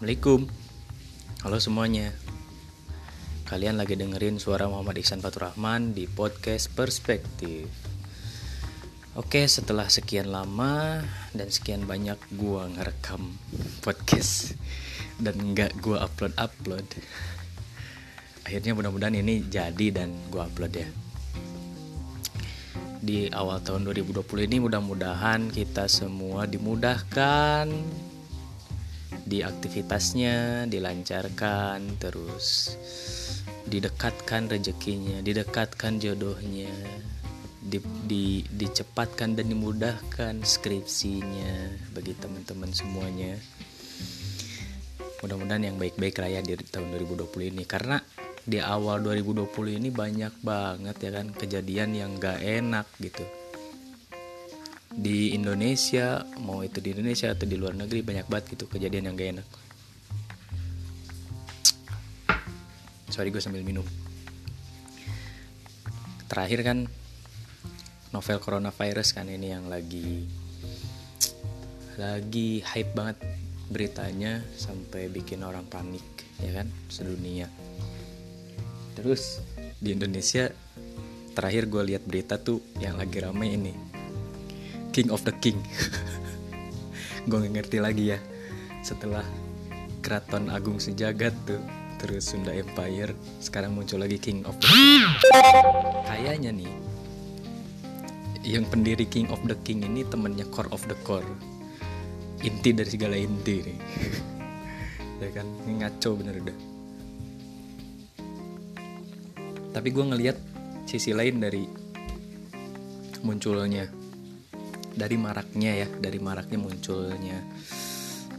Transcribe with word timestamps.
Assalamualaikum. 0.00 0.48
Halo 1.44 1.60
semuanya. 1.60 2.08
Kalian 3.44 3.76
lagi 3.76 4.00
dengerin 4.00 4.40
suara 4.40 4.64
Muhammad 4.64 4.96
Ihsan 4.96 5.20
Fatur 5.20 5.52
Rahman 5.52 5.92
di 5.92 6.08
podcast 6.08 6.72
Perspektif. 6.72 7.68
Oke 9.12 9.44
setelah 9.44 9.92
sekian 9.92 10.32
lama 10.32 11.04
dan 11.36 11.52
sekian 11.52 11.84
banyak 11.84 12.16
gua 12.32 12.72
ngerekam 12.72 13.36
podcast 13.84 14.56
Dan 15.20 15.52
nggak 15.52 15.84
gua 15.84 16.08
upload-upload 16.08 16.96
Akhirnya 18.48 18.72
mudah-mudahan 18.72 19.20
ini 19.20 19.52
jadi 19.52 20.00
dan 20.00 20.16
gua 20.32 20.48
upload 20.48 20.80
ya. 20.80 20.88
Di 23.04 23.28
awal 23.36 23.60
tahun 23.60 23.84
2020 23.84 24.48
ini 24.48 24.64
mudah-mudahan 24.64 25.52
kita 25.52 25.92
semua 25.92 26.48
dimudahkan 26.48 27.68
di 29.30 29.46
aktivitasnya 29.46 30.66
dilancarkan 30.66 32.02
terus 32.02 32.74
didekatkan 33.70 34.50
rezekinya 34.50 35.22
didekatkan 35.22 36.02
jodohnya 36.02 36.74
di, 37.60 37.78
di, 38.10 38.24
dicepatkan 38.42 39.38
dan 39.38 39.46
dimudahkan 39.46 40.42
skripsinya 40.42 41.78
bagi 41.92 42.16
teman-teman 42.16 42.72
semuanya. 42.72 43.36
Mudah-mudahan 45.20 45.68
yang 45.68 45.76
baik-baik 45.76 46.16
lah 46.24 46.32
ya 46.32 46.40
di 46.40 46.56
tahun 46.56 46.96
2020 46.96 47.52
ini. 47.52 47.68
Karena 47.68 48.00
di 48.40 48.56
awal 48.56 49.04
2020 49.04 49.76
ini 49.76 49.92
banyak 49.92 50.40
banget 50.40 50.96
ya 50.96 51.10
kan 51.12 51.28
kejadian 51.36 51.92
yang 51.92 52.16
gak 52.16 52.40
enak 52.40 52.88
gitu 52.96 53.22
di 54.90 55.38
Indonesia 55.38 56.26
mau 56.42 56.66
itu 56.66 56.82
di 56.82 56.90
Indonesia 56.90 57.30
atau 57.30 57.46
di 57.46 57.54
luar 57.54 57.78
negeri 57.78 58.02
banyak 58.02 58.26
banget 58.26 58.58
gitu 58.58 58.66
kejadian 58.66 59.10
yang 59.10 59.14
gak 59.14 59.30
enak. 59.38 59.48
Sorry 63.10 63.30
gue 63.30 63.42
sambil 63.42 63.62
minum. 63.62 63.86
Terakhir 66.26 66.66
kan 66.66 66.78
novel 68.10 68.38
coronavirus 68.42 69.14
kan 69.14 69.30
ini 69.30 69.54
yang 69.54 69.70
lagi 69.70 70.26
lagi 71.94 72.58
hype 72.62 72.94
banget 72.94 73.18
beritanya 73.70 74.42
sampai 74.58 75.06
bikin 75.06 75.46
orang 75.46 75.66
panik 75.70 76.02
ya 76.42 76.50
kan 76.62 76.66
sedunia. 76.90 77.46
Terus 78.98 79.38
di 79.78 79.94
Indonesia 79.94 80.50
terakhir 81.38 81.70
gue 81.70 81.94
lihat 81.94 82.02
berita 82.02 82.42
tuh 82.42 82.58
yang 82.82 82.98
lagi 82.98 83.22
rame 83.22 83.54
ini 83.54 83.89
King 84.90 85.14
of 85.14 85.22
the 85.22 85.34
King. 85.38 85.58
Gue 87.30 87.46
ngerti 87.46 87.78
lagi 87.78 88.14
ya. 88.14 88.18
Setelah 88.82 89.22
keraton 90.02 90.50
agung 90.50 90.82
sejagat 90.82 91.36
tuh 91.46 91.62
terus 92.00 92.32
Sunda 92.32 92.56
Empire 92.56 93.12
sekarang 93.44 93.76
muncul 93.76 94.00
lagi 94.00 94.16
King 94.16 94.42
of 94.48 94.56
the 94.58 94.66
King. 94.66 95.04
Kayaknya 96.08 96.50
nih 96.56 96.72
yang 98.40 98.64
pendiri 98.66 99.04
King 99.04 99.28
of 99.28 99.38
the 99.44 99.54
King 99.62 99.84
ini 99.84 100.02
temennya 100.08 100.48
Core 100.48 100.72
of 100.72 100.82
the 100.88 100.96
Core. 101.04 101.28
Inti 102.40 102.72
dari 102.72 102.90
segala 102.90 103.14
inti 103.16 103.56
nih. 103.62 103.78
Ya 105.20 105.28
kan? 105.36 105.44
Ini 105.68 105.84
ngaco 105.84 106.16
bener 106.16 106.40
udah. 106.40 106.58
Tapi 109.76 109.88
gue 109.92 110.00
ngeliat 110.00 110.40
sisi 110.88 111.12
lain 111.12 111.44
dari 111.44 111.68
munculnya 113.20 113.99
dari 114.94 115.16
maraknya 115.16 115.86
ya 115.86 115.88
dari 116.00 116.18
maraknya 116.18 116.58
munculnya 116.58 117.38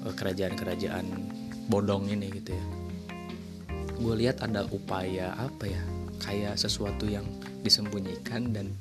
kerajaan-kerajaan 0.02 1.06
bodong 1.70 2.10
ini 2.10 2.28
gitu 2.42 2.58
ya. 2.58 2.66
Gue 4.02 4.14
lihat 4.26 4.42
ada 4.42 4.66
upaya 4.74 5.38
apa 5.38 5.70
ya 5.70 5.82
kayak 6.22 6.58
sesuatu 6.58 7.06
yang 7.06 7.26
disembunyikan 7.62 8.50
dan 8.50 8.74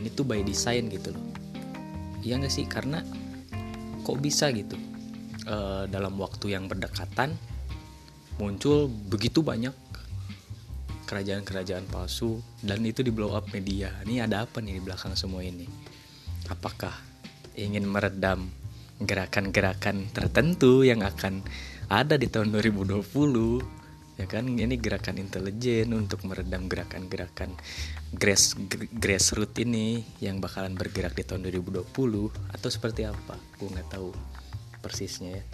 ini 0.00 0.08
tuh 0.08 0.24
by 0.24 0.40
design 0.40 0.88
gitu 0.88 1.12
loh. 1.12 1.24
Iya 2.24 2.40
gak 2.40 2.52
sih? 2.54 2.64
Karena 2.64 3.04
kok 4.02 4.18
bisa 4.24 4.48
gitu? 4.56 4.80
E, 5.44 5.56
dalam 5.92 6.16
waktu 6.16 6.56
yang 6.56 6.64
berdekatan 6.64 7.36
muncul 8.40 8.88
begitu 8.88 9.44
banyak 9.44 9.74
kerajaan-kerajaan 11.04 11.92
palsu 11.92 12.40
dan 12.64 12.80
itu 12.88 13.04
di 13.04 13.12
blow 13.12 13.36
up 13.36 13.52
media. 13.52 13.92
Ini 14.08 14.24
ada 14.24 14.48
apa 14.48 14.64
nih 14.64 14.80
di 14.80 14.82
belakang 14.82 15.12
semua 15.12 15.44
ini 15.44 15.68
apakah 16.50 16.94
ingin 17.54 17.84
meredam 17.84 18.48
gerakan-gerakan 19.02 20.08
tertentu 20.14 20.86
yang 20.86 21.02
akan 21.02 21.42
ada 21.90 22.16
di 22.16 22.30
tahun 22.30 22.54
2020 22.54 23.02
ya 24.20 24.26
kan 24.28 24.44
ini 24.44 24.76
gerakan 24.78 25.18
intelijen 25.18 25.90
untuk 25.96 26.22
meredam 26.28 26.68
gerakan-gerakan 26.68 27.56
grass 28.14 28.54
grassroots 28.92 29.58
ini 29.64 30.04
yang 30.22 30.38
bakalan 30.38 30.76
bergerak 30.76 31.16
di 31.16 31.24
tahun 31.26 31.48
2020 31.48 31.90
atau 32.30 32.68
seperti 32.68 33.08
apa? 33.08 33.34
Gue 33.58 33.68
nggak 33.72 33.88
tahu 33.88 34.12
persisnya 34.84 35.42
ya. 35.42 35.44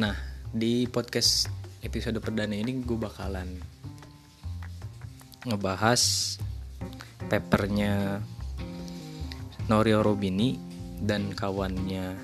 Nah 0.00 0.14
di 0.54 0.86
podcast 0.88 1.50
episode 1.82 2.22
perdana 2.22 2.54
ini 2.54 2.80
gue 2.80 2.98
bakalan 2.98 3.60
ngebahas 5.46 6.34
papernya 7.26 8.22
Norio 9.66 9.98
Robini 9.98 10.54
dan 11.02 11.34
kawannya 11.34 12.14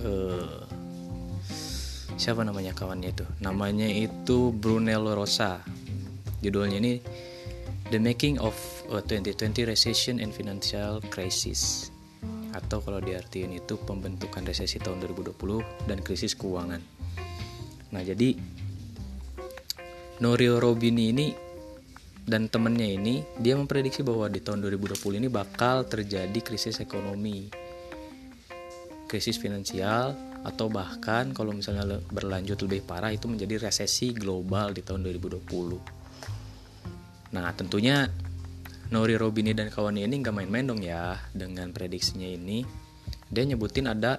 uh, 0.00 0.64
siapa 2.16 2.40
namanya 2.40 2.72
kawannya 2.72 3.12
itu? 3.12 3.24
Namanya 3.44 3.84
itu 3.84 4.48
Brunello 4.52 5.12
Rosa. 5.12 5.60
Judulnya 6.40 6.80
ini 6.80 7.00
The 7.92 8.00
Making 8.00 8.40
of 8.40 8.56
a 8.88 9.04
2020 9.04 9.68
Recession 9.68 10.24
and 10.24 10.32
Financial 10.32 11.04
Crisis. 11.12 11.92
Atau 12.56 12.80
kalau 12.80 13.04
diartikan 13.04 13.52
itu 13.52 13.76
pembentukan 13.76 14.40
resesi 14.48 14.80
tahun 14.80 15.04
2020 15.04 15.36
dan 15.84 16.00
krisis 16.00 16.32
keuangan. 16.32 16.80
Nah 17.92 18.02
jadi 18.02 18.40
Norio 20.24 20.56
Robini 20.60 21.12
ini 21.12 21.26
dan 22.30 22.46
temennya 22.46 22.86
ini 22.86 23.26
dia 23.42 23.58
memprediksi 23.58 24.06
bahwa 24.06 24.30
di 24.30 24.38
tahun 24.38 24.62
2020 24.62 25.18
ini 25.18 25.26
bakal 25.26 25.82
terjadi 25.90 26.38
krisis 26.38 26.78
ekonomi. 26.78 27.50
Krisis 29.10 29.42
finansial 29.42 30.14
atau 30.46 30.70
bahkan 30.70 31.34
kalau 31.34 31.50
misalnya 31.50 31.98
berlanjut 32.14 32.62
lebih 32.62 32.86
parah 32.86 33.10
itu 33.10 33.26
menjadi 33.26 33.66
resesi 33.66 34.14
global 34.14 34.72
di 34.72 34.80
tahun 34.80 35.04
2020 35.04 36.00
nah 37.30 37.52
tentunya 37.52 38.08
Nori 38.90 39.14
Robini 39.14 39.54
dan 39.54 39.70
kawannya 39.70 40.02
ini 40.02 40.18
nggak 40.18 40.34
main-main 40.34 40.66
dong 40.66 40.82
ya 40.82 41.14
dengan 41.30 41.70
prediksinya 41.70 42.26
ini. 42.26 42.66
Dia 43.30 43.46
nyebutin 43.46 43.86
ada 43.86 44.18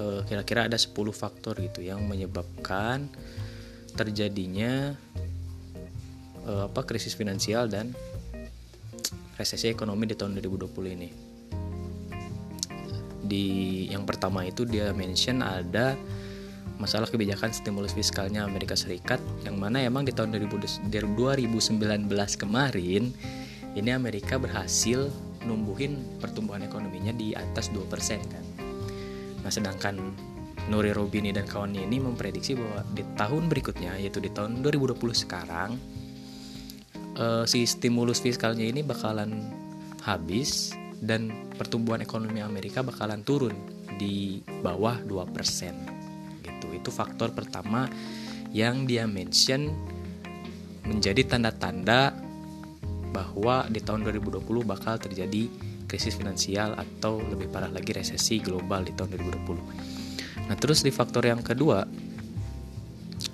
eh, 0.00 0.20
kira-kira 0.24 0.64
ada 0.64 0.80
10 0.80 0.96
faktor 1.12 1.60
gitu 1.60 1.84
yang 1.84 2.00
menyebabkan 2.08 3.12
terjadinya 3.92 4.96
uh, 6.48 6.66
apa 6.66 6.82
krisis 6.88 7.12
finansial 7.12 7.68
dan 7.68 7.92
resesi 9.36 9.70
ekonomi 9.70 10.08
di 10.08 10.16
tahun 10.18 10.40
2020 10.40 10.96
ini. 10.96 11.08
Di 13.28 13.46
yang 13.92 14.08
pertama 14.08 14.42
itu 14.48 14.64
dia 14.64 14.90
mention 14.96 15.44
ada 15.44 15.94
masalah 16.80 17.06
kebijakan 17.06 17.52
stimulus 17.52 17.92
fiskalnya 17.92 18.46
Amerika 18.46 18.74
Serikat 18.74 19.20
yang 19.44 19.60
mana 19.60 19.82
emang 19.84 20.08
di 20.08 20.14
tahun 20.14 20.32
2019 20.32 20.88
kemarin 22.38 23.12
ini 23.76 23.90
Amerika 23.92 24.40
berhasil 24.40 25.12
numbuhin 25.44 26.02
pertumbuhan 26.18 26.64
ekonominya 26.66 27.14
di 27.14 27.36
atas 27.36 27.70
2% 27.70 27.86
kan. 28.32 28.44
Nah, 29.44 29.50
sedangkan 29.52 29.94
Nuri 30.68 30.92
Robini 30.92 31.32
dan 31.32 31.46
kawannya 31.48 31.86
ini 31.88 32.02
memprediksi 32.02 32.58
bahwa 32.58 32.84
di 32.92 33.06
tahun 33.16 33.48
berikutnya 33.48 33.96
yaitu 34.02 34.20
di 34.20 34.28
tahun 34.28 34.60
2020 34.60 34.98
sekarang 35.14 35.78
uh, 37.18 37.44
si 37.44 37.66
stimulus 37.66 38.22
fiskalnya 38.22 38.64
ini 38.64 38.86
bakalan 38.86 39.52
habis 40.06 40.72
dan 40.98 41.50
pertumbuhan 41.54 42.02
ekonomi 42.02 42.40
Amerika 42.42 42.82
bakalan 42.82 43.22
turun 43.22 43.54
di 43.98 44.40
bawah 44.62 44.98
2% 45.04 46.46
gitu. 46.46 46.66
Itu 46.72 46.90
faktor 46.94 47.34
pertama 47.34 47.90
yang 48.54 48.88
dia 48.88 49.04
mention 49.04 49.74
menjadi 50.88 51.36
tanda-tanda 51.36 52.16
bahwa 53.12 53.66
di 53.68 53.82
tahun 53.82 54.08
2020 54.08 54.44
bakal 54.64 54.96
terjadi 54.96 55.50
krisis 55.88 56.16
finansial 56.16 56.76
atau 56.76 57.20
lebih 57.20 57.48
parah 57.48 57.72
lagi 57.72 57.96
resesi 57.96 58.40
global 58.40 58.84
di 58.84 58.92
tahun 58.96 59.16
2020. 59.16 60.48
Nah, 60.48 60.56
terus 60.56 60.80
di 60.84 60.92
faktor 60.92 61.28
yang 61.28 61.44
kedua 61.44 61.84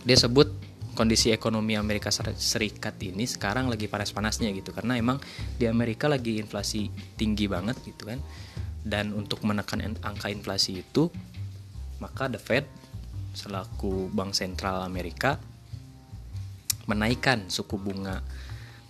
dia 0.05 0.17
sebut 0.19 0.64
kondisi 0.95 1.35
ekonomi 1.35 1.75
Amerika 1.75 2.09
Serikat 2.15 2.97
ini 3.03 3.27
sekarang 3.27 3.67
lagi 3.67 3.91
panas-panasnya 3.91 4.55
gitu 4.55 4.71
karena 4.71 4.97
emang 4.97 5.19
di 5.59 5.67
Amerika 5.67 6.07
lagi 6.07 6.39
inflasi 6.39 6.89
tinggi 7.19 7.51
banget 7.51 7.77
gitu 7.83 8.09
kan 8.09 8.23
dan 8.87 9.11
untuk 9.13 9.43
menekan 9.43 9.83
angka 10.01 10.31
inflasi 10.31 10.81
itu 10.81 11.11
maka 11.99 12.31
The 12.31 12.41
Fed 12.41 12.65
selaku 13.35 14.15
bank 14.15 14.39
sentral 14.39 14.87
Amerika 14.87 15.37
menaikkan 16.87 17.51
suku 17.51 17.77
bunga 17.81 18.23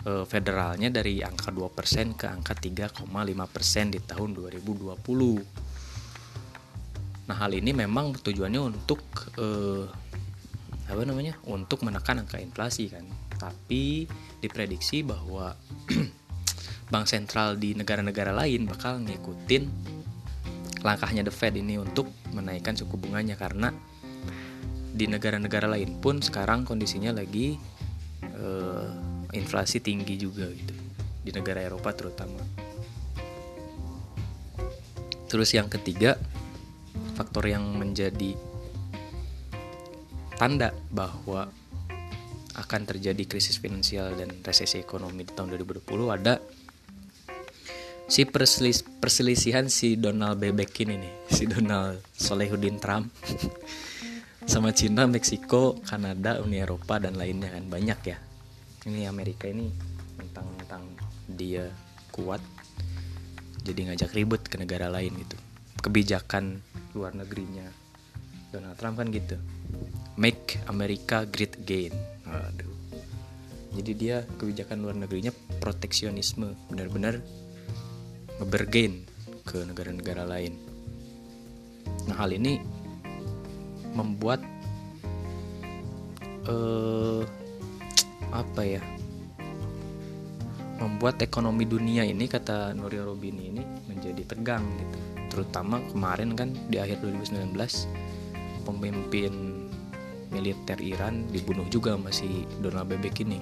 e, 0.05 0.27
federalnya 0.29 0.91
dari 0.93 1.25
angka 1.25 1.51
2% 1.51 2.19
ke 2.19 2.27
angka 2.29 2.55
3,5% 2.59 3.95
di 3.95 4.01
tahun 4.03 4.35
2020. 4.37 4.93
Nah, 7.25 7.37
hal 7.41 7.57
ini 7.57 7.73
memang 7.73 8.13
tujuannya 8.21 8.61
untuk 8.61 9.01
e, 9.39 9.47
apa 10.85 11.03
namanya? 11.05 11.37
untuk 11.49 11.83
menekan 11.85 12.25
angka 12.25 12.41
inflasi 12.41 12.93
kan. 12.93 13.05
Tapi 13.35 14.05
diprediksi 14.41 15.01
bahwa 15.05 15.57
bank 16.93 17.07
sentral 17.09 17.57
di 17.57 17.73
negara-negara 17.73 18.31
lain 18.31 18.69
bakal 18.69 19.01
ngikutin 19.01 19.65
langkahnya 20.85 21.25
The 21.25 21.33
Fed 21.33 21.57
ini 21.57 21.81
untuk 21.81 22.13
menaikkan 22.37 22.77
suku 22.77 23.01
bunganya 23.01 23.41
karena 23.41 23.73
di 24.95 25.11
negara-negara 25.11 25.67
lain 25.67 25.99
pun 25.99 26.21
sekarang 26.21 26.63
kondisinya 26.63 27.11
lagi 27.17 27.59
uh, 28.37 28.87
inflasi 29.35 29.83
tinggi 29.83 30.15
juga 30.15 30.47
gitu 30.47 30.77
di 31.25 31.33
negara 31.33 31.65
Eropa 31.65 31.91
terutama. 31.97 32.39
Terus 35.27 35.51
yang 35.57 35.67
ketiga 35.67 36.15
faktor 37.19 37.49
yang 37.51 37.65
menjadi 37.75 38.39
tanda 40.35 40.75
bahwa 40.91 41.51
akan 42.55 42.83
terjadi 42.87 43.27
krisis 43.27 43.59
finansial 43.59 44.15
dan 44.15 44.31
resesi 44.47 44.79
ekonomi 44.79 45.27
di 45.27 45.33
tahun 45.35 45.59
2020 45.59 45.91
ada 46.15 46.39
si 48.07 48.23
perselis 48.29 48.85
perselisihan 48.85 49.67
si 49.67 49.99
Donald 49.99 50.39
Bebek 50.39 50.71
ini 50.87 50.95
nih 51.03 51.15
si 51.37 51.51
Donald 51.51 51.99
Solehudin 52.15 52.79
Trump 52.79 53.11
sama 54.53 54.77
Cina, 54.77 55.09
Meksiko, 55.09 55.81
Kanada, 55.83 56.39
Uni 56.45 56.61
Eropa 56.61 57.01
dan 57.01 57.17
lainnya 57.17 57.49
kan 57.49 57.65
banyak 57.65 58.01
ya. 58.05 58.21
Ini 58.85 59.09
Amerika 59.09 59.49
ini 59.49 59.73
tentang-tentang 60.21 60.85
dia 61.33 61.73
kuat 62.13 62.45
jadi 63.65 63.89
ngajak 63.89 64.13
ribut 64.13 64.45
ke 64.45 64.61
negara 64.61 64.93
lain 64.93 65.17
gitu. 65.17 65.41
Kebijakan 65.81 66.61
luar 66.93 67.17
negerinya 67.17 67.65
Donald 68.53 68.77
Trump 68.77 69.01
kan 69.01 69.09
gitu 69.09 69.41
make 70.17 70.61
America 70.71 71.27
great 71.27 71.59
again 71.61 71.95
aduh 72.29 72.75
jadi 73.75 73.93
dia 73.93 74.17
kebijakan 74.39 74.87
luar 74.87 74.95
negerinya 74.95 75.35
proteksionisme 75.59 76.55
benar-benar 76.71 77.19
ngebergain 78.39 79.03
ke 79.43 79.67
negara-negara 79.67 80.23
lain. 80.23 80.55
Nah 82.07 82.17
hal 82.17 82.31
ini 82.35 82.63
membuat 83.95 84.43
uh, 86.47 87.23
apa 88.31 88.63
ya? 88.63 88.83
Membuat 90.79 91.23
ekonomi 91.23 91.67
dunia 91.67 92.03
ini 92.03 92.27
kata 92.27 92.75
Nuria 92.75 93.07
Robini 93.07 93.51
ini 93.51 93.63
menjadi 93.91 94.23
tegang 94.27 94.63
gitu. 94.79 94.99
Terutama 95.35 95.83
kemarin 95.91 96.35
kan 96.39 96.55
di 96.71 96.79
akhir 96.79 97.03
2019 97.03 97.55
pemimpin 98.65 99.33
militer 100.35 100.83
Iran 100.83 101.31
dibunuh 101.31 101.63
juga 101.71 101.95
masih 101.95 102.43
Donald 102.59 102.91
Bebek 102.91 103.23
ini. 103.23 103.39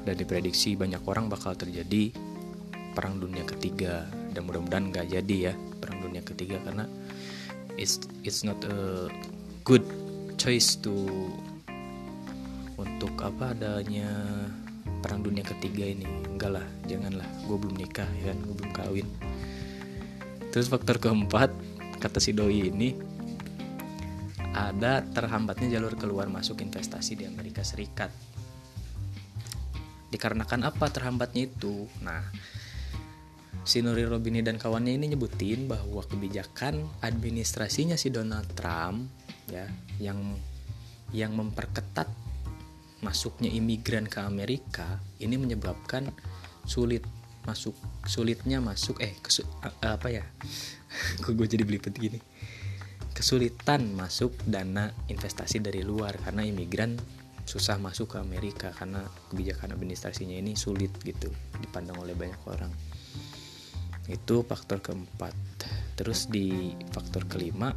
Dan 0.00 0.16
diprediksi 0.16 0.80
banyak 0.80 1.04
orang 1.04 1.28
bakal 1.28 1.52
terjadi 1.52 2.08
perang 2.96 3.20
dunia 3.20 3.44
ketiga. 3.44 4.08
Dan 4.32 4.48
mudah-mudahan 4.48 4.88
nggak 4.88 5.06
jadi 5.12 5.52
ya 5.52 5.54
perang 5.76 6.00
dunia 6.00 6.24
ketiga 6.24 6.56
karena 6.64 6.88
it's 7.76 8.00
it's 8.24 8.40
not 8.40 8.56
a 8.64 9.12
good 9.68 9.84
choice 10.40 10.80
to 10.80 11.04
untuk 12.80 13.12
apa 13.20 13.52
adanya 13.52 14.08
perang 15.04 15.20
dunia 15.20 15.44
ketiga 15.44 15.84
ini. 15.84 16.08
Enggak 16.32 16.56
lah 16.56 16.66
janganlah. 16.88 17.28
Gue 17.44 17.60
belum 17.60 17.76
nikah 17.76 18.08
ya 18.24 18.32
kan? 18.32 18.38
Gue 18.40 18.54
belum 18.56 18.72
kawin. 18.72 19.08
Terus 20.48 20.72
faktor 20.72 20.96
keempat 20.96 21.52
kata 22.00 22.16
si 22.16 22.32
doi 22.32 22.72
ini 22.72 23.09
ada 24.68 25.00
terhambatnya 25.00 25.80
jalur 25.80 25.96
keluar 25.96 26.28
masuk 26.28 26.60
investasi 26.60 27.16
di 27.16 27.24
Amerika 27.24 27.64
Serikat. 27.64 28.12
Dikarenakan 30.12 30.68
apa 30.68 30.92
terhambatnya 30.92 31.48
itu? 31.48 31.88
Nah 32.04 32.20
si 33.64 33.84
Nuri 33.84 34.04
Robini 34.08 34.40
dan 34.40 34.56
kawannya 34.56 34.96
ini 34.96 35.14
nyebutin 35.14 35.68
bahwa 35.68 36.00
kebijakan 36.04 36.80
administrasinya 37.04 37.94
si 37.94 38.08
Donald 38.08 38.48
Trump 38.56 39.12
ya 39.52 39.68
yang 40.00 40.36
yang 41.14 41.34
memperketat 41.36 42.08
masuknya 43.00 43.48
imigran 43.48 44.06
ke 44.06 44.20
Amerika 44.20 45.00
ini 45.20 45.40
menyebabkan 45.40 46.12
sulit 46.68 47.04
masuk 47.48 47.72
sulitnya 48.04 48.60
masuk 48.60 49.00
eh 49.00 49.16
kesu, 49.16 49.48
apa 49.80 50.08
ya? 50.12 50.24
Kok 51.24 51.32
gue 51.32 51.46
jadi 51.48 51.64
belibet 51.64 51.96
gini 51.96 52.20
kesulitan 53.20 53.92
masuk 53.92 54.32
dana 54.48 54.88
investasi 55.12 55.60
dari 55.60 55.84
luar 55.84 56.16
karena 56.24 56.40
imigran 56.40 56.96
susah 57.44 57.76
masuk 57.76 58.16
ke 58.16 58.16
Amerika 58.16 58.72
karena 58.72 59.04
kebijakan 59.28 59.76
administrasinya 59.76 60.40
ini 60.40 60.56
sulit 60.56 60.88
gitu 61.04 61.28
dipandang 61.60 62.00
oleh 62.00 62.16
banyak 62.16 62.40
orang. 62.48 62.72
Itu 64.08 64.40
faktor 64.48 64.80
keempat. 64.80 65.36
Terus 66.00 66.32
di 66.32 66.72
faktor 66.96 67.28
kelima 67.28 67.76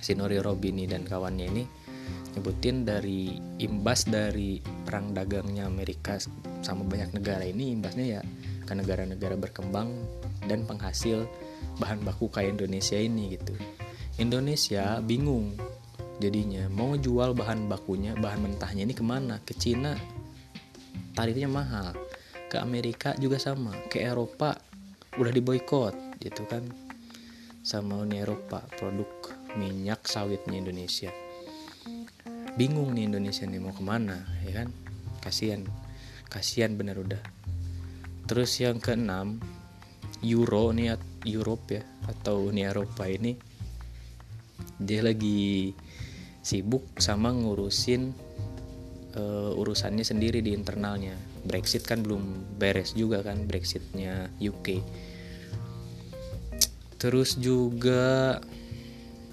Sinori 0.00 0.40
Robini 0.40 0.88
dan 0.88 1.04
kawannya 1.04 1.46
ini 1.52 1.64
nyebutin 2.32 2.88
dari 2.88 3.36
imbas 3.60 4.08
dari 4.08 4.56
perang 4.64 5.12
dagangnya 5.12 5.68
Amerika 5.68 6.16
sama 6.64 6.88
banyak 6.88 7.12
negara 7.12 7.44
ini 7.44 7.76
imbasnya 7.76 8.06
ya 8.08 8.22
ke 8.64 8.72
negara-negara 8.72 9.36
berkembang 9.36 9.92
dan 10.48 10.64
penghasil 10.64 11.28
bahan 11.80 12.04
baku 12.04 12.28
kayak 12.28 12.60
Indonesia 12.60 12.98
ini 13.00 13.36
gitu. 13.36 13.54
Indonesia 14.20 15.00
bingung 15.00 15.56
jadinya 16.20 16.68
mau 16.68 16.92
jual 17.00 17.32
bahan 17.32 17.66
bakunya 17.66 18.12
bahan 18.12 18.44
mentahnya 18.44 18.84
ini 18.84 18.92
ke 18.92 19.00
mana? 19.00 19.40
Ke 19.40 19.56
Cina 19.56 19.96
tarifnya 21.16 21.48
mahal 21.48 21.96
ke 22.50 22.58
Amerika 22.58 23.14
juga 23.16 23.38
sama 23.38 23.72
ke 23.88 24.02
Eropa 24.02 24.58
udah 25.16 25.32
diboykot 25.32 26.20
gitu 26.20 26.44
kan. 26.46 26.64
Sama 27.60 28.00
Uni 28.00 28.20
Eropa 28.20 28.64
produk 28.76 29.08
minyak 29.56 30.08
sawitnya 30.08 30.56
Indonesia. 30.56 31.12
Bingung 32.56 32.96
nih 32.96 33.08
Indonesia 33.08 33.44
nih 33.44 33.60
mau 33.60 33.72
ke 33.72 33.84
mana 33.84 34.16
ya 34.44 34.64
kan? 34.64 34.68
Kasihan 35.20 35.64
kasihan 36.30 36.76
bener 36.76 36.96
udah. 37.00 37.20
Terus 38.28 38.54
yang 38.62 38.78
keenam 38.78 39.42
Euro 40.22 40.70
nih 40.70 40.94
Europe 41.28 41.80
ya 41.80 41.82
atau 42.08 42.48
Uni 42.48 42.64
Eropa 42.64 43.04
ini 43.08 43.36
dia 44.80 45.00
lagi 45.04 45.72
sibuk 46.40 46.96
sama 46.96 47.32
ngurusin 47.32 48.12
uh, 49.16 49.52
urusannya 49.56 50.04
sendiri 50.04 50.40
di 50.40 50.56
internalnya. 50.56 51.16
Brexit 51.40 51.84
kan 51.88 52.04
belum 52.04 52.56
beres 52.60 52.92
juga 52.92 53.24
kan 53.24 53.48
Brexitnya 53.48 54.28
UK 54.40 54.84
terus 57.00 57.40
juga 57.40 58.36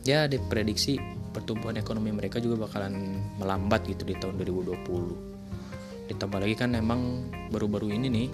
ya 0.08 0.24
diprediksi 0.32 0.96
pertumbuhan 1.36 1.76
ekonomi 1.76 2.16
mereka 2.16 2.40
juga 2.40 2.64
bakalan 2.64 3.20
melambat 3.36 3.84
gitu 3.92 4.08
di 4.08 4.16
tahun 4.16 4.40
2020 4.40 6.08
ditambah 6.08 6.40
lagi 6.40 6.56
kan 6.56 6.72
emang 6.80 7.28
baru-baru 7.52 7.92
ini 7.92 8.08
nih 8.08 8.28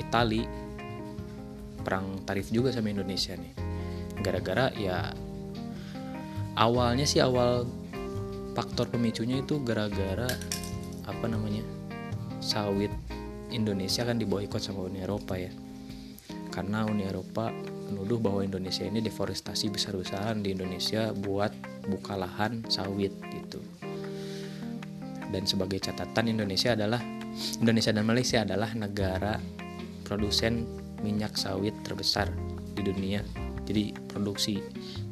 Itali 0.00 0.65
perang 1.86 2.26
tarif 2.26 2.50
juga 2.50 2.74
sama 2.74 2.90
Indonesia 2.90 3.38
nih. 3.38 3.54
Gara-gara 4.18 4.74
ya 4.74 5.14
awalnya 6.58 7.06
sih 7.06 7.22
awal 7.22 7.62
faktor 8.58 8.90
pemicunya 8.90 9.38
itu 9.38 9.62
gara-gara 9.62 10.26
apa 11.06 11.24
namanya 11.30 11.62
sawit 12.42 12.90
Indonesia 13.54 14.02
kan 14.02 14.18
diboikot 14.18 14.58
sama 14.58 14.90
Uni 14.90 15.06
Eropa 15.06 15.38
ya. 15.38 15.54
Karena 16.50 16.82
Uni 16.88 17.06
Eropa 17.06 17.54
menuduh 17.86 18.18
bahwa 18.18 18.42
Indonesia 18.42 18.82
ini 18.82 18.98
deforestasi 18.98 19.70
besar-besaran 19.70 20.42
di 20.42 20.58
Indonesia 20.58 21.14
buat 21.14 21.54
buka 21.86 22.18
lahan 22.18 22.66
sawit 22.66 23.14
gitu. 23.30 23.62
Dan 25.30 25.46
sebagai 25.46 25.78
catatan 25.78 26.32
Indonesia 26.34 26.74
adalah 26.74 26.98
Indonesia 27.60 27.92
dan 27.92 28.04
Malaysia 28.08 28.38
adalah 28.42 28.72
negara 28.72 29.38
produsen 30.02 30.85
minyak 31.00 31.36
sawit 31.36 31.74
terbesar 31.84 32.30
di 32.76 32.82
dunia. 32.84 33.20
Jadi 33.66 33.90
produksi 34.06 34.62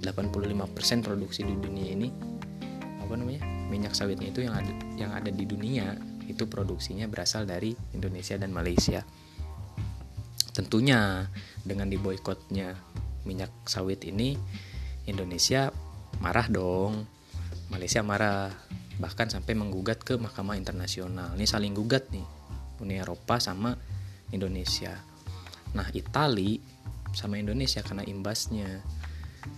85% 0.04 1.02
produksi 1.02 1.42
di 1.42 1.54
dunia 1.58 1.88
ini 1.90 2.08
apa 3.02 3.18
namanya 3.18 3.42
minyak 3.68 3.92
sawitnya 3.92 4.30
itu 4.30 4.46
yang 4.46 4.54
ada 4.54 4.72
yang 4.94 5.12
ada 5.12 5.28
di 5.28 5.44
dunia 5.44 5.98
itu 6.24 6.48
produksinya 6.48 7.04
berasal 7.10 7.44
dari 7.44 7.74
Indonesia 7.92 8.38
dan 8.38 8.54
Malaysia. 8.54 9.04
Tentunya 10.54 11.26
dengan 11.66 11.90
diboykotnya 11.90 12.78
minyak 13.26 13.50
sawit 13.66 14.06
ini 14.06 14.38
Indonesia 15.10 15.74
marah 16.22 16.46
dong. 16.48 17.04
Malaysia 17.72 18.06
marah 18.06 18.54
bahkan 19.02 19.26
sampai 19.26 19.58
menggugat 19.58 20.06
ke 20.06 20.14
Mahkamah 20.14 20.54
Internasional. 20.54 21.34
Ini 21.34 21.44
saling 21.48 21.74
gugat 21.74 22.06
nih 22.14 22.24
Uni 22.78 22.94
Eropa 23.02 23.42
sama 23.42 23.74
Indonesia 24.30 25.13
nah 25.74 25.86
Itali 25.90 26.62
sama 27.14 27.38
Indonesia 27.38 27.80
karena 27.80 28.02
imbasnya. 28.02 28.82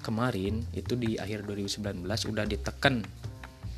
Kemarin 0.03 0.67
itu 0.75 0.99
di 0.99 1.15
akhir 1.15 1.47
2019 1.47 2.03
udah 2.03 2.45
ditekan 2.45 3.07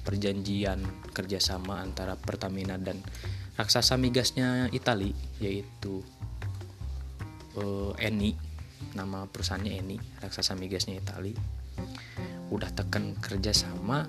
perjanjian 0.08 0.80
kerjasama 1.12 1.84
antara 1.84 2.16
Pertamina 2.16 2.80
dan 2.80 2.96
raksasa 3.60 4.00
migasnya 4.00 4.72
Itali 4.72 5.12
yaitu 5.36 6.00
uh, 7.60 7.92
Eni 8.00 8.32
nama 8.96 9.28
perusahaannya 9.28 9.72
Eni 9.84 9.96
raksasa 10.24 10.56
migasnya 10.56 10.96
Itali 10.96 11.36
udah 12.48 12.72
tekan 12.72 13.12
kerjasama. 13.20 14.08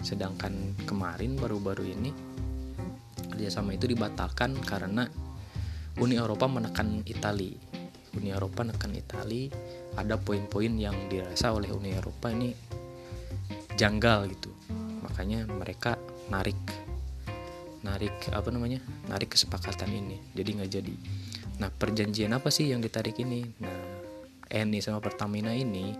Sedangkan 0.00 0.74
kemarin 0.88 1.36
baru-baru 1.36 1.84
ini 1.84 2.10
kerjasama 3.28 3.76
itu 3.76 3.86
dibatalkan 3.92 4.56
karena 4.64 5.06
Uni 6.00 6.16
Eropa 6.16 6.48
menekan 6.48 7.04
Itali. 7.04 7.52
Uni 8.16 8.32
Eropa 8.32 8.64
menekan 8.64 8.96
Itali 8.96 9.52
ada 9.92 10.16
poin-poin 10.16 10.72
yang 10.72 10.96
dirasa 11.12 11.52
oleh 11.52 11.68
Uni 11.68 11.92
Eropa 11.92 12.32
ini 12.32 12.56
janggal 13.76 14.32
gitu. 14.32 14.48
Makanya 15.04 15.44
mereka 15.52 16.00
narik 16.32 16.56
narik 17.82 18.14
apa 18.32 18.48
namanya 18.48 18.80
narik 19.10 19.36
kesepakatan 19.36 19.92
ini. 19.92 20.16
Jadi 20.32 20.50
nggak 20.56 20.70
jadi. 20.72 20.94
Nah 21.60 21.68
perjanjian 21.68 22.32
apa 22.32 22.48
sih 22.48 22.72
yang 22.72 22.80
ditarik 22.80 23.20
ini? 23.20 23.44
Nah 23.60 23.80
Eni 24.48 24.80
sama 24.80 25.00
Pertamina 25.00 25.52
ini 25.52 25.92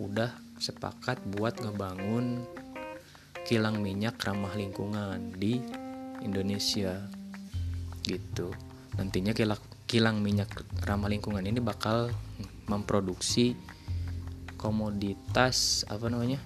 udah 0.00 0.30
sepakat 0.56 1.20
buat 1.36 1.60
ngebangun 1.60 2.44
kilang 3.44 3.80
minyak 3.80 4.20
ramah 4.20 4.52
lingkungan 4.52 5.32
di 5.36 5.56
Indonesia 6.20 7.08
gitu 8.04 8.67
nantinya 8.96 9.36
kilang, 9.84 10.22
minyak 10.24 10.48
ramah 10.84 11.12
lingkungan 11.12 11.44
ini 11.44 11.60
bakal 11.60 12.08
memproduksi 12.68 13.56
komoditas 14.58 15.86
apa 15.88 16.10
namanya 16.10 16.40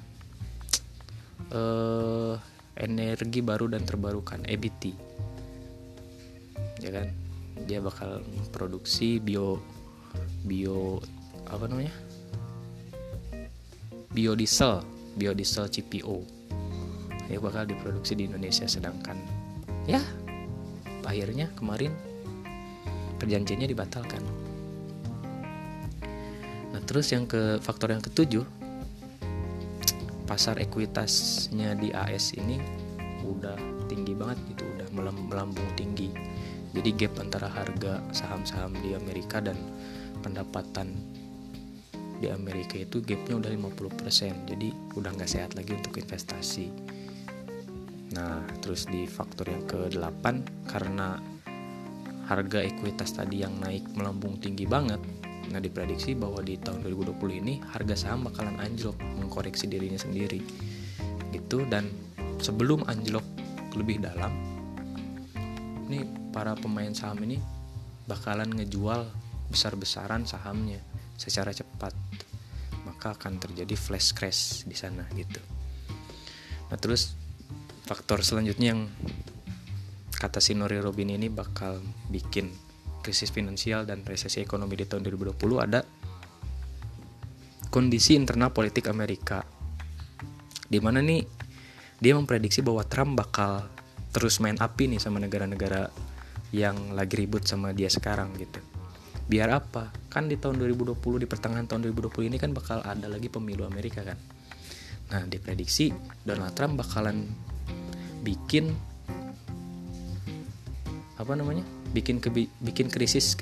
eh, 1.50 2.34
energi 2.78 3.40
baru 3.40 3.70
dan 3.70 3.86
terbarukan 3.86 4.42
EBT 4.46 4.82
ya 6.82 6.90
kan? 6.90 7.08
Dia 7.62 7.78
bakal 7.78 8.26
memproduksi 8.26 9.22
bio 9.22 9.62
bio 10.42 10.98
apa 11.46 11.70
namanya 11.70 11.94
biodiesel 14.12 14.82
biodiesel 15.16 15.68
CPO 15.68 16.16
ya 17.32 17.38
bakal 17.40 17.64
diproduksi 17.64 18.12
di 18.18 18.28
Indonesia 18.28 18.68
sedangkan 18.68 19.16
ya 19.88 20.00
akhirnya 21.06 21.48
kemarin 21.56 21.92
perjanjiannya 23.22 23.70
dibatalkan. 23.70 24.22
Nah 26.74 26.82
terus 26.82 27.14
yang 27.14 27.30
ke 27.30 27.62
faktor 27.62 27.94
yang 27.94 28.02
ketujuh 28.02 28.42
pasar 30.26 30.58
ekuitasnya 30.58 31.78
di 31.78 31.94
AS 31.94 32.34
ini 32.34 32.58
udah 33.22 33.54
tinggi 33.86 34.18
banget 34.18 34.42
gitu 34.50 34.66
udah 34.74 34.88
melambung 35.30 35.70
tinggi. 35.78 36.10
Jadi 36.72 36.90
gap 36.98 37.20
antara 37.20 37.46
harga 37.46 38.00
saham-saham 38.10 38.74
di 38.82 38.96
Amerika 38.96 39.38
dan 39.38 39.54
pendapatan 40.24 40.96
di 42.22 42.30
Amerika 42.30 42.78
itu 42.78 43.02
gapnya 43.02 43.42
udah 43.42 43.50
50% 43.50 44.50
jadi 44.50 44.68
udah 44.94 45.10
nggak 45.10 45.30
sehat 45.30 45.52
lagi 45.58 45.74
untuk 45.74 45.98
investasi. 45.98 46.70
Nah, 48.12 48.44
terus 48.60 48.86
di 48.88 49.08
faktor 49.08 49.48
yang 49.48 49.64
ke-8 49.64 50.24
karena 50.68 51.16
harga 52.26 52.62
ekuitas 52.62 53.14
tadi 53.14 53.42
yang 53.42 53.58
naik 53.58 53.86
melambung 53.98 54.38
tinggi 54.38 54.64
banget. 54.68 55.00
Nah, 55.52 55.60
diprediksi 55.60 56.16
bahwa 56.16 56.40
di 56.40 56.56
tahun 56.56 56.86
2020 56.86 57.42
ini 57.44 57.60
harga 57.74 57.94
saham 57.98 58.24
bakalan 58.24 58.56
anjlok, 58.62 58.96
mengkoreksi 59.20 59.68
dirinya 59.68 59.98
sendiri. 60.00 60.40
Gitu 61.34 61.66
dan 61.68 61.90
sebelum 62.40 62.86
anjlok 62.88 63.24
lebih 63.76 64.00
dalam, 64.00 64.32
ini 65.88 66.08
para 66.32 66.56
pemain 66.56 66.92
saham 66.96 67.20
ini 67.24 67.36
bakalan 68.08 68.48
ngejual 68.48 69.08
besar-besaran 69.52 70.24
sahamnya 70.24 70.80
secara 71.20 71.52
cepat. 71.52 71.92
Maka 72.88 73.14
akan 73.14 73.38
terjadi 73.38 73.76
flash 73.76 74.16
crash 74.16 74.64
di 74.64 74.74
sana 74.74 75.04
gitu. 75.12 75.40
Nah, 76.72 76.80
terus 76.80 77.12
faktor 77.84 78.24
selanjutnya 78.24 78.72
yang 78.72 78.88
kata 80.22 80.38
si 80.38 80.54
Nori 80.54 80.78
Robin 80.78 81.10
ini 81.10 81.26
bakal 81.26 81.82
bikin 82.06 82.46
krisis 83.02 83.34
finansial 83.34 83.82
dan 83.82 84.06
resesi 84.06 84.38
ekonomi 84.38 84.78
di 84.78 84.86
tahun 84.86 85.02
2020 85.02 85.34
ada 85.58 85.82
kondisi 87.74 88.14
internal 88.14 88.54
politik 88.54 88.86
Amerika. 88.86 89.42
Di 90.62 90.78
mana 90.78 91.02
nih 91.02 91.26
dia 91.98 92.14
memprediksi 92.14 92.62
bahwa 92.62 92.86
Trump 92.86 93.18
bakal 93.18 93.66
terus 94.14 94.38
main 94.38 94.54
api 94.62 94.94
nih 94.94 95.02
sama 95.02 95.18
negara-negara 95.18 95.90
yang 96.54 96.94
lagi 96.94 97.18
ribut 97.18 97.42
sama 97.42 97.74
dia 97.74 97.90
sekarang 97.90 98.30
gitu. 98.38 98.62
Biar 99.26 99.50
apa? 99.50 99.90
Kan 100.06 100.30
di 100.30 100.38
tahun 100.38 100.62
2020 100.62 101.02
di 101.18 101.26
pertengahan 101.26 101.66
tahun 101.66 101.90
2020 101.90 102.30
ini 102.30 102.38
kan 102.38 102.54
bakal 102.54 102.78
ada 102.86 103.10
lagi 103.10 103.26
pemilu 103.26 103.66
Amerika 103.66 104.06
kan. 104.06 104.20
Nah 105.10 105.26
diprediksi 105.26 105.90
Donald 106.22 106.54
Trump 106.54 106.78
bakalan 106.78 107.26
bikin 108.22 108.91
apa 111.18 111.32
namanya? 111.36 111.64
Bikin 111.92 112.20
kebi 112.22 112.48
bikin 112.60 112.88
krisis 112.88 113.36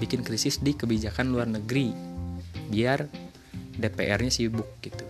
bikin 0.00 0.26
krisis 0.26 0.60
di 0.60 0.72
kebijakan 0.76 1.32
luar 1.32 1.48
negeri. 1.48 1.92
Biar 2.68 3.06
DPR-nya 3.74 4.30
sibuk 4.30 4.78
gitu. 4.80 5.04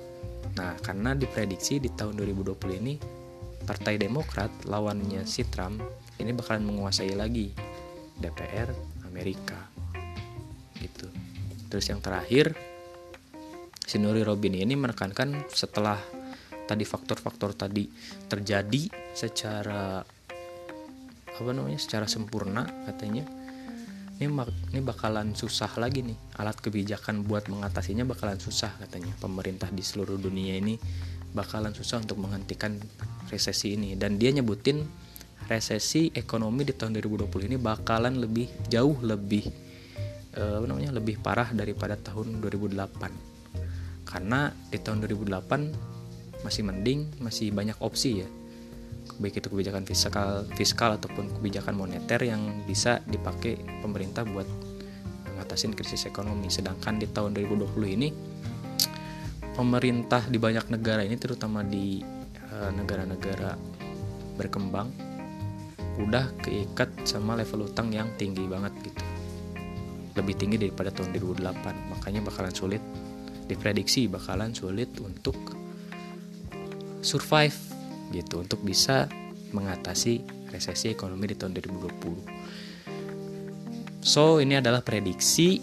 Nah 0.56 0.74
karena 0.80 1.12
diprediksi 1.12 1.78
di 1.78 1.90
tahun 1.92 2.18
2020 2.18 2.80
ini 2.80 2.94
Partai 3.64 3.96
Demokrat 3.96 4.68
lawannya 4.68 5.24
si 5.24 5.48
Trump 5.48 5.80
ini 6.20 6.30
bakalan 6.36 6.68
menguasai 6.68 7.16
lagi 7.16 7.50
DPR 8.20 8.70
Amerika. 9.08 9.58
Gitu. 10.78 11.08
Terus 11.72 11.86
yang 11.90 12.04
terakhir 12.04 12.54
Sinuri 13.84 14.24
Robin 14.24 14.56
ini 14.56 14.74
menekankan 14.76 15.48
setelah 15.52 16.00
tadi 16.64 16.84
faktor-faktor 16.88 17.52
tadi 17.52 17.84
terjadi 18.28 18.88
secara 19.12 20.00
apa 21.34 21.50
namanya 21.50 21.80
secara 21.80 22.06
sempurna 22.06 22.66
katanya. 22.86 23.26
Ini 24.14 24.30
ini 24.70 24.80
bakalan 24.80 25.34
susah 25.34 25.74
lagi 25.82 26.06
nih. 26.06 26.14
Alat 26.38 26.62
kebijakan 26.62 27.26
buat 27.26 27.50
mengatasinya 27.50 28.06
bakalan 28.06 28.38
susah 28.38 28.70
katanya. 28.78 29.10
Pemerintah 29.18 29.74
di 29.74 29.82
seluruh 29.82 30.14
dunia 30.14 30.54
ini 30.54 30.78
bakalan 31.34 31.74
susah 31.74 32.06
untuk 32.06 32.22
menghentikan 32.22 32.78
resesi 33.26 33.74
ini. 33.74 33.98
Dan 33.98 34.22
dia 34.22 34.30
nyebutin 34.30 34.86
resesi 35.50 36.08
ekonomi 36.14 36.64
di 36.64 36.72
tahun 36.72 36.96
2020 36.96 37.50
ini 37.50 37.56
bakalan 37.60 38.16
lebih 38.16 38.48
jauh 38.70 38.96
lebih 39.04 39.44
eh, 40.38 40.54
apa 40.56 40.66
namanya 40.66 40.96
lebih 40.96 41.20
parah 41.20 41.52
daripada 41.52 41.98
tahun 42.00 42.40
2008 42.40 44.08
karena 44.08 44.52
di 44.70 44.78
tahun 44.80 45.04
2008 45.04 46.44
masih 46.44 46.62
mending 46.64 47.00
masih 47.20 47.52
banyak 47.52 47.76
opsi 47.80 48.24
ya 48.24 48.28
baik 49.18 49.40
itu 49.42 49.48
kebijakan 49.50 49.86
fiskal 49.86 50.44
fiskal 50.58 50.96
ataupun 50.98 51.38
kebijakan 51.38 51.74
moneter 51.78 52.22
yang 52.26 52.64
bisa 52.66 52.98
dipakai 53.06 53.60
pemerintah 53.82 54.26
buat 54.26 54.46
mengatasi 55.34 55.74
krisis 55.74 56.06
ekonomi. 56.06 56.50
Sedangkan 56.50 56.98
di 56.98 57.06
tahun 57.10 57.34
2020 57.34 57.96
ini 58.00 58.08
pemerintah 59.54 60.26
di 60.26 60.38
banyak 60.38 60.66
negara 60.70 61.02
ini 61.06 61.14
terutama 61.18 61.62
di 61.62 62.02
eh, 62.34 62.70
negara-negara 62.74 63.54
berkembang 64.34 64.90
udah 65.94 66.34
keikat 66.42 67.06
sama 67.06 67.38
level 67.38 67.70
utang 67.70 67.94
yang 67.94 68.10
tinggi 68.18 68.46
banget 68.50 68.74
gitu. 68.82 69.04
Lebih 70.14 70.34
tinggi 70.38 70.56
daripada 70.58 70.90
tahun 70.94 71.14
2008 71.14 71.90
makanya 71.90 72.20
bakalan 72.22 72.54
sulit 72.54 72.82
diprediksi 73.44 74.08
bakalan 74.08 74.56
sulit 74.56 74.88
untuk 75.04 75.36
survive 77.04 77.73
gitu 78.14 78.38
untuk 78.38 78.62
bisa 78.62 79.10
mengatasi 79.50 80.22
resesi 80.54 80.94
ekonomi 80.94 81.26
di 81.30 81.34
tahun 81.34 81.58
2020. 81.58 82.22
So, 84.04 84.36
ini 84.38 84.60
adalah 84.60 84.84
prediksi 84.86 85.58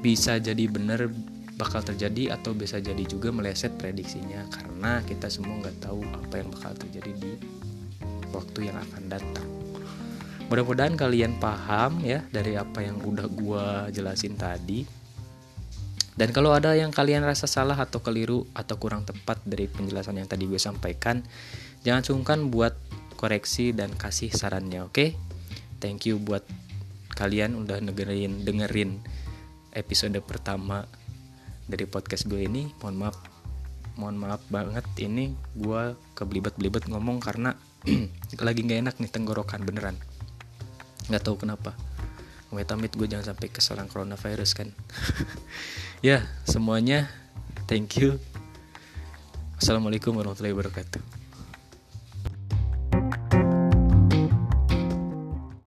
bisa 0.00 0.40
jadi 0.40 0.64
benar 0.70 1.10
bakal 1.56 1.80
terjadi 1.80 2.36
atau 2.36 2.52
bisa 2.52 2.76
jadi 2.78 3.00
juga 3.08 3.32
meleset 3.32 3.80
prediksinya 3.80 4.44
karena 4.52 5.00
kita 5.08 5.32
semua 5.32 5.56
nggak 5.64 5.88
tahu 5.88 6.04
apa 6.04 6.44
yang 6.44 6.52
bakal 6.52 6.76
terjadi 6.76 7.12
di 7.16 7.32
waktu 8.30 8.68
yang 8.68 8.76
akan 8.76 9.02
datang. 9.08 9.48
Mudah-mudahan 10.46 10.94
kalian 10.94 11.42
paham 11.42 11.98
ya 12.06 12.22
dari 12.30 12.54
apa 12.54 12.84
yang 12.84 13.02
udah 13.02 13.26
gua 13.26 13.64
jelasin 13.90 14.38
tadi. 14.38 14.86
Dan 16.16 16.32
kalau 16.32 16.56
ada 16.56 16.72
yang 16.72 16.94
kalian 16.94 17.28
rasa 17.28 17.44
salah 17.44 17.76
atau 17.76 18.00
keliru 18.00 18.48
atau 18.56 18.80
kurang 18.80 19.04
tepat 19.04 19.36
dari 19.44 19.68
penjelasan 19.68 20.16
yang 20.16 20.24
tadi 20.24 20.48
gue 20.48 20.56
sampaikan, 20.56 21.20
jangan 21.86 22.02
sungkan 22.02 22.50
buat 22.50 22.74
koreksi 23.14 23.70
dan 23.70 23.94
kasih 23.94 24.34
sarannya, 24.34 24.90
oke? 24.90 24.90
Okay? 24.90 25.08
Thank 25.78 26.10
you 26.10 26.18
buat 26.18 26.42
kalian 27.14 27.54
udah 27.62 27.78
dengerin 27.78 28.42
dengerin 28.42 28.98
episode 29.70 30.18
pertama 30.26 30.82
dari 31.70 31.86
podcast 31.86 32.26
gue 32.26 32.42
ini. 32.42 32.74
Mohon 32.82 32.96
maaf, 33.06 33.16
mohon 33.94 34.16
maaf 34.18 34.42
banget 34.50 34.82
ini 34.98 35.30
gue 35.54 35.94
kebelibet-belibet 36.18 36.90
ngomong 36.90 37.22
karena 37.22 37.54
lagi 38.42 38.66
nggak 38.66 38.80
enak 38.82 38.94
nih 38.98 39.10
tenggorokan 39.14 39.62
beneran. 39.62 39.94
Nggak 41.06 41.22
tahu 41.22 41.46
kenapa. 41.46 41.78
Amit-amit 42.50 42.98
gue 42.98 43.06
jangan 43.06 43.30
sampai 43.30 43.46
keserang 43.46 43.86
coronavirus 43.86 44.58
kan. 44.58 44.74
ya, 46.08 46.26
semuanya 46.50 47.06
thank 47.70 47.94
you. 47.94 48.18
Assalamualaikum 49.62 50.18
warahmatullahi 50.18 50.50
wabarakatuh. 50.50 51.15